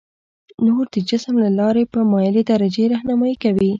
نور 0.65 0.83
د 0.93 0.95
جسم 1.09 1.35
له 1.43 1.49
لارې 1.59 1.83
په 1.93 1.99
مایلې 2.11 2.43
درجې 2.51 2.83
رهنمایي 2.93 3.35
کوي. 3.43 3.69